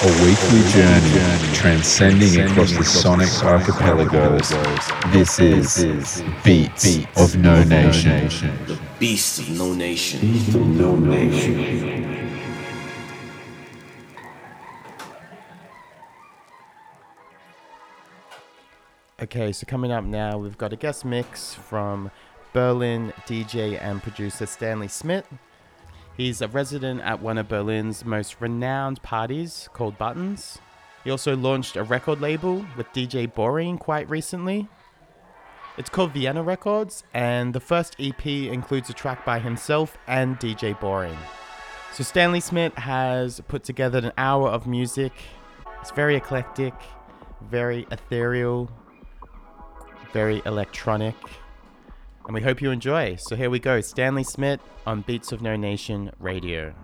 A 0.00 0.06
weekly 0.24 0.62
journey 0.70 1.54
transcending 1.54 2.40
across 2.48 2.70
the 2.70 2.84
sonic 2.84 3.28
archipelagos. 3.42 4.50
This 5.10 5.40
is 5.40 6.22
Beats 6.44 6.98
of 7.16 7.36
No 7.36 7.64
Nation. 7.64 8.28
The 8.68 8.78
Beast 9.00 9.40
of 9.40 9.50
No 9.58 9.74
Nation. 9.74 10.78
No 10.78 10.94
Nation. 10.94 12.30
Okay, 19.20 19.50
so 19.50 19.66
coming 19.66 19.90
up 19.90 20.04
now, 20.04 20.38
we've 20.38 20.56
got 20.56 20.72
a 20.72 20.76
guest 20.76 21.04
mix 21.04 21.54
from 21.54 22.12
Berlin 22.52 23.12
DJ 23.26 23.82
and 23.82 24.00
producer 24.00 24.46
Stanley 24.46 24.86
Schmidt. 24.86 25.26
He's 26.18 26.42
a 26.42 26.48
resident 26.48 27.00
at 27.02 27.22
one 27.22 27.38
of 27.38 27.46
Berlin's 27.46 28.04
most 28.04 28.40
renowned 28.40 29.00
parties 29.04 29.68
called 29.72 29.96
Buttons. 29.98 30.58
He 31.04 31.12
also 31.12 31.36
launched 31.36 31.76
a 31.76 31.84
record 31.84 32.20
label 32.20 32.66
with 32.76 32.92
DJ 32.92 33.32
Boring 33.32 33.78
quite 33.78 34.10
recently. 34.10 34.66
It's 35.76 35.88
called 35.88 36.10
Vienna 36.10 36.42
Records, 36.42 37.04
and 37.14 37.54
the 37.54 37.60
first 37.60 37.94
EP 38.00 38.26
includes 38.26 38.90
a 38.90 38.94
track 38.94 39.24
by 39.24 39.38
himself 39.38 39.96
and 40.08 40.36
DJ 40.40 40.78
Boring. 40.80 41.16
So 41.92 42.02
Stanley 42.02 42.40
Schmidt 42.40 42.76
has 42.76 43.40
put 43.46 43.62
together 43.62 43.98
an 43.98 44.12
hour 44.18 44.48
of 44.48 44.66
music. 44.66 45.12
It's 45.80 45.92
very 45.92 46.16
eclectic, 46.16 46.74
very 47.48 47.86
ethereal, 47.92 48.68
very 50.12 50.42
electronic. 50.44 51.14
And 52.28 52.34
we 52.34 52.42
hope 52.42 52.60
you 52.60 52.70
enjoy. 52.70 53.16
So 53.16 53.36
here 53.36 53.48
we 53.48 53.58
go 53.58 53.80
Stanley 53.80 54.22
Schmidt 54.22 54.60
on 54.86 55.00
Beats 55.00 55.32
of 55.32 55.40
No 55.40 55.56
Nation 55.56 56.12
Radio. 56.20 56.74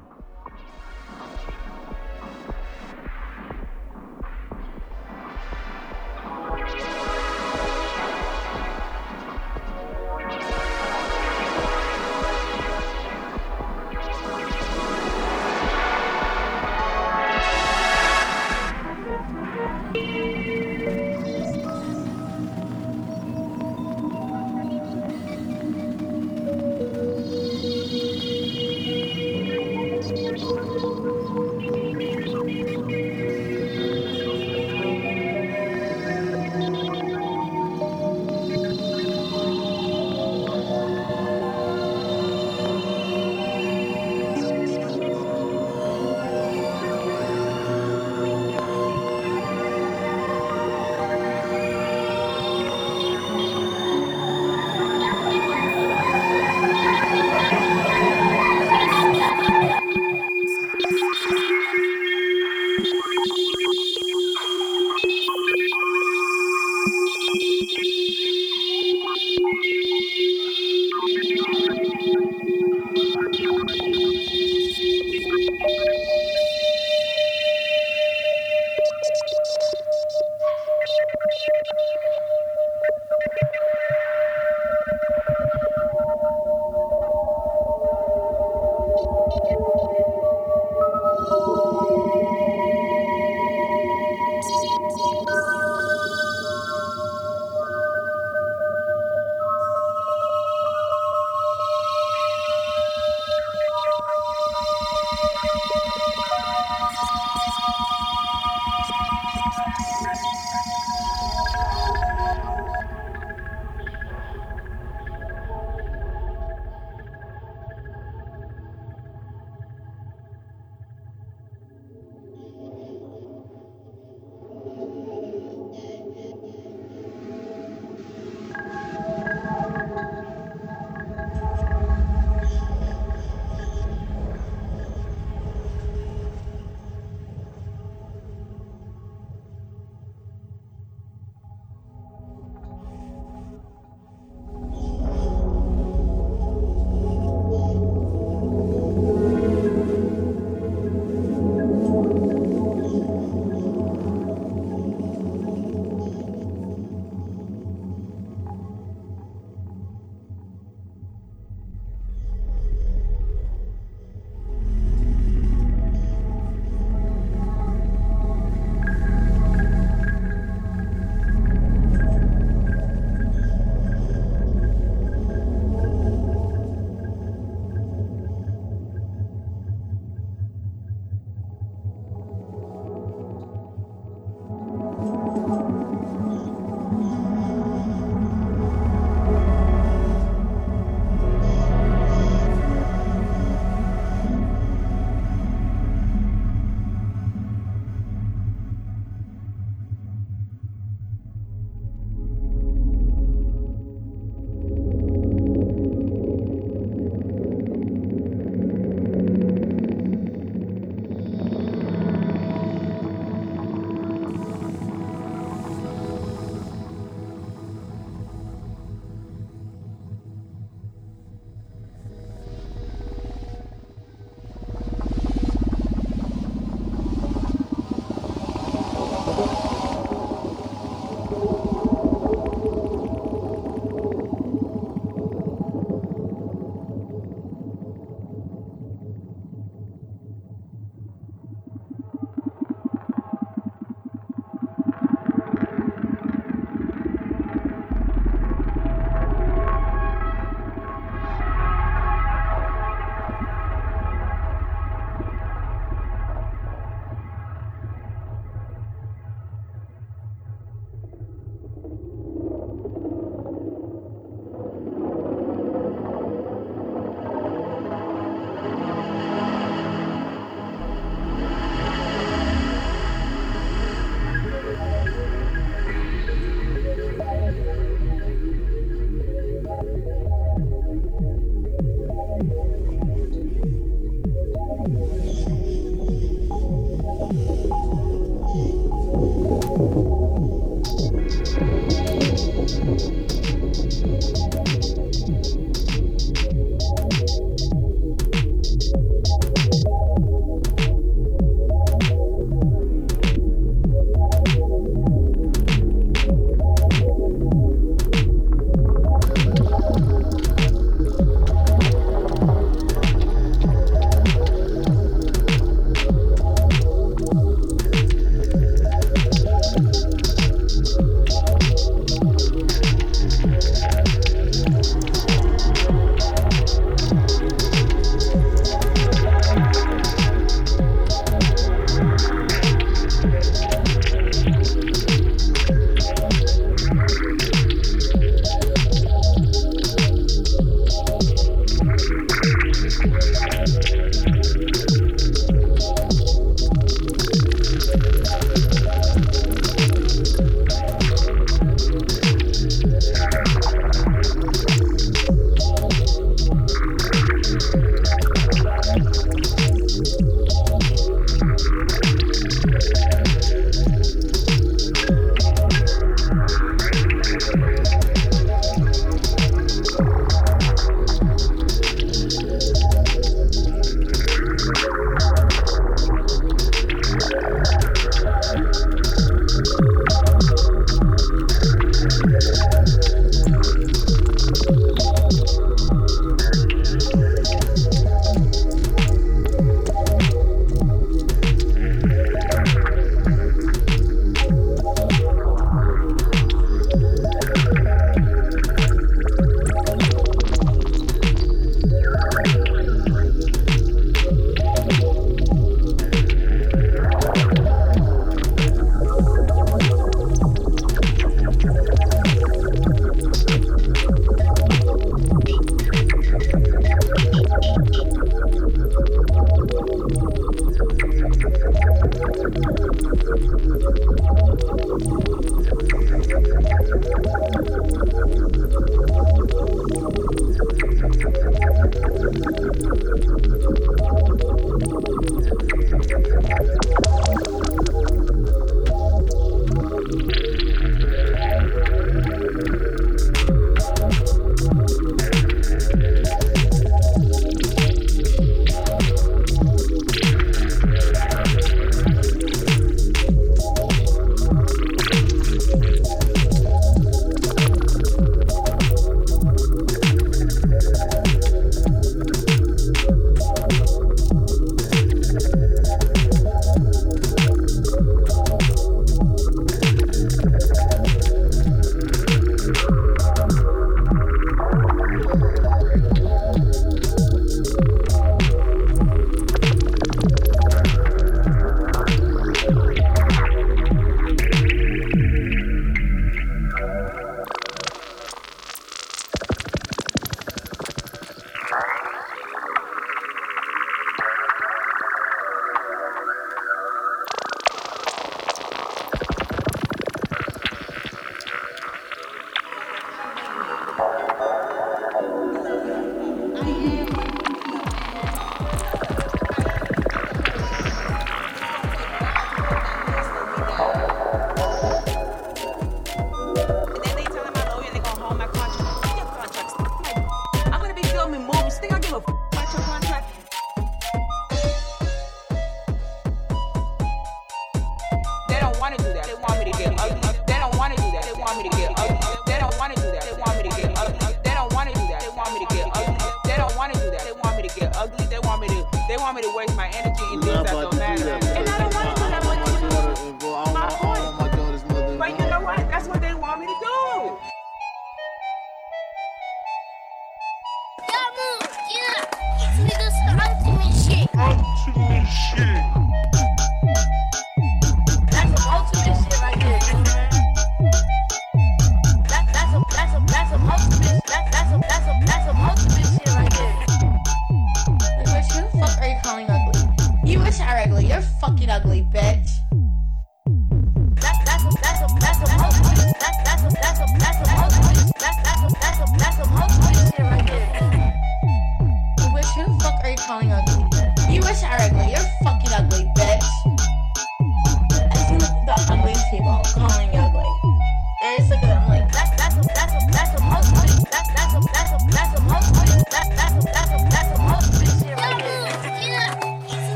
I 506.56 506.68
am. 506.68 507.03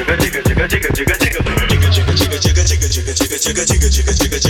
jigga 0.00 0.16
jigga 0.16 0.42
jigga 0.42 0.68
jigga 0.68 0.88
jigga 0.88 1.18
jigga 1.18 1.90
jigga 1.90 2.14
jigga 2.14 2.38
jigga 2.40 2.64
jigga 2.64 2.88
jigga 2.88 3.38
jigga 3.38 3.64
jigga 3.66 3.88
jigga 3.90 4.12
jigga 4.12 4.38
jigga 4.40 4.49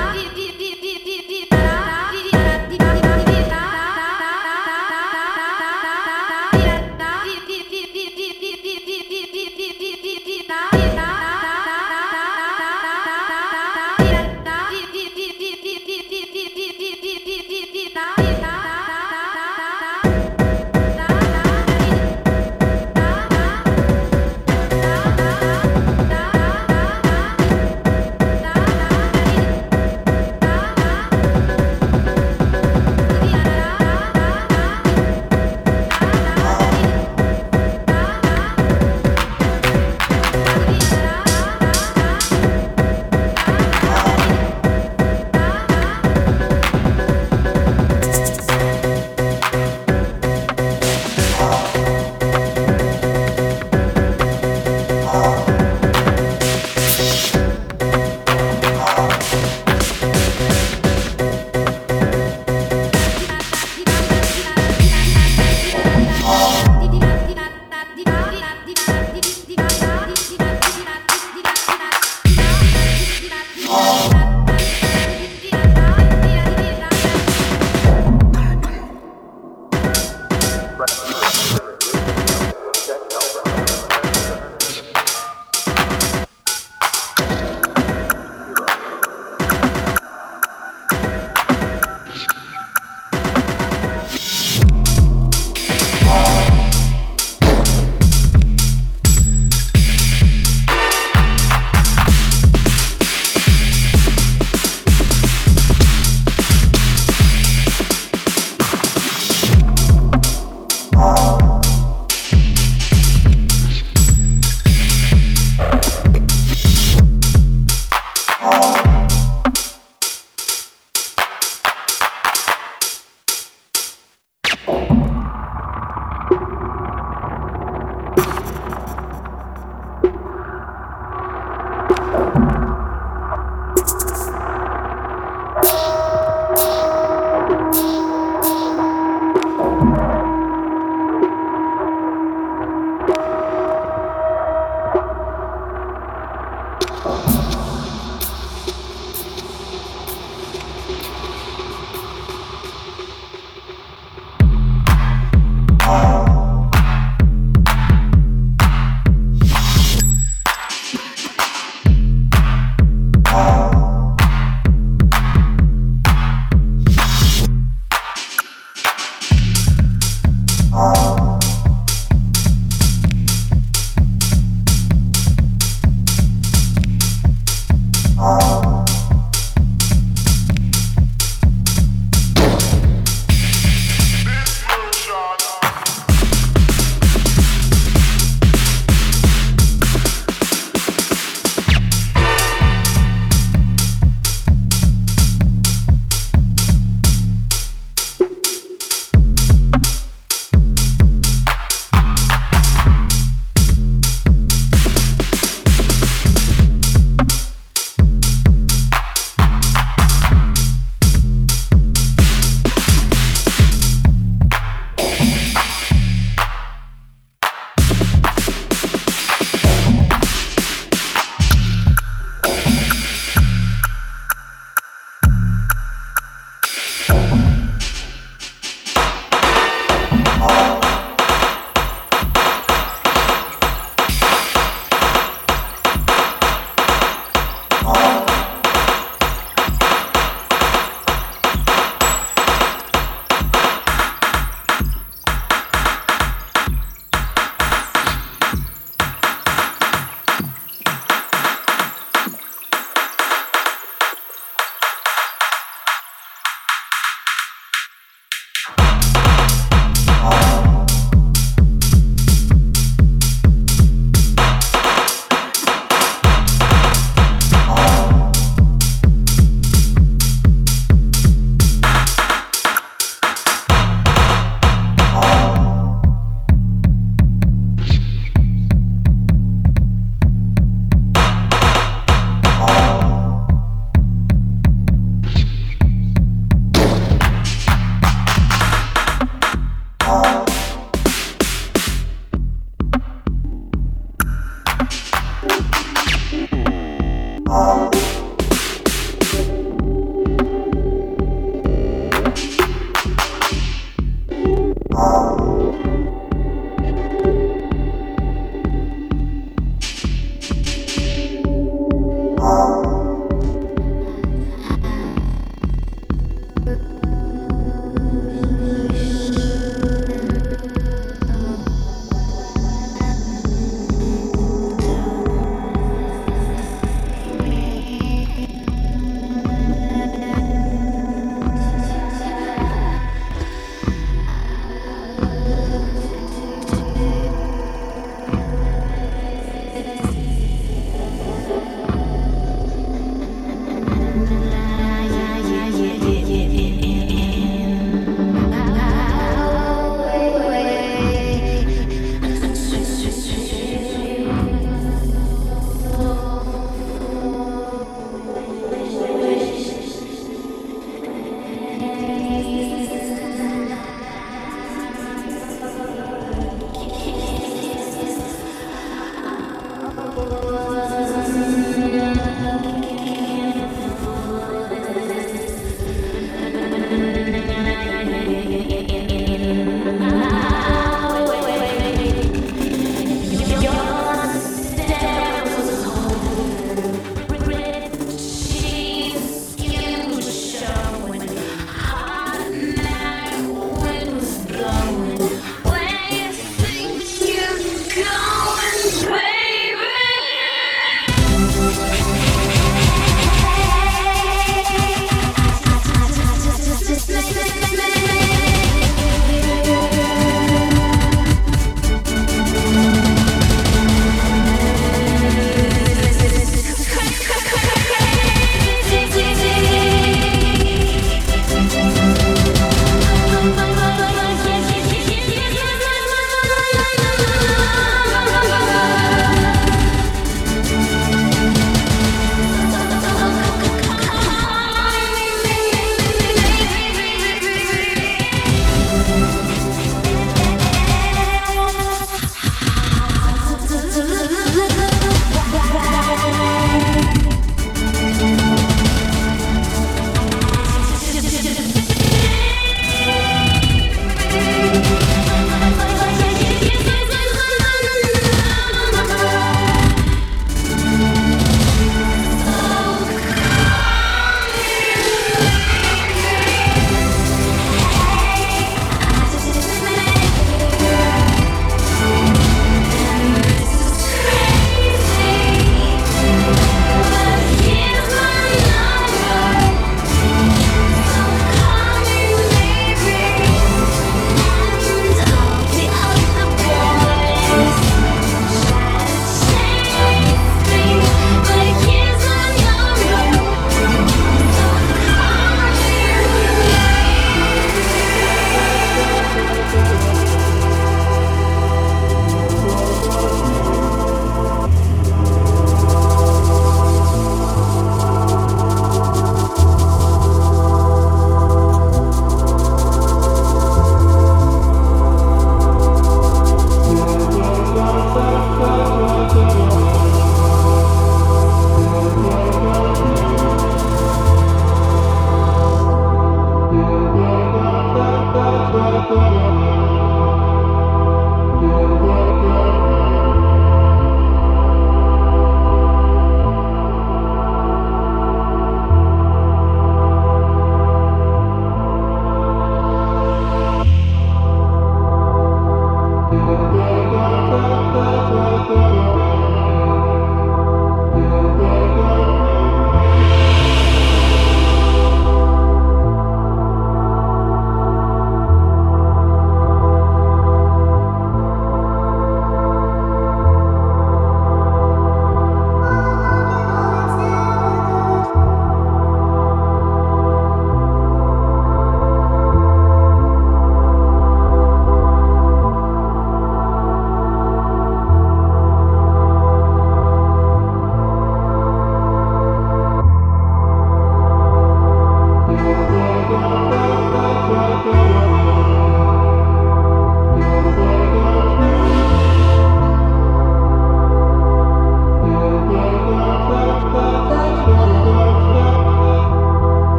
you. 132.11 132.50